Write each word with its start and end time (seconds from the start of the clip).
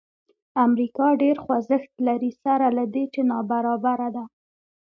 امریکا 0.65 1.07
ډېر 1.21 1.37
خوځښت 1.43 1.91
لري 2.07 2.31
سره 2.43 2.65
له 2.77 2.83
دې 2.93 3.05
چې 3.13 3.21
نابرابره 3.31 4.09
ده. 4.15 4.23